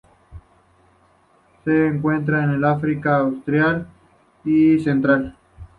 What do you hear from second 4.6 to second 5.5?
central.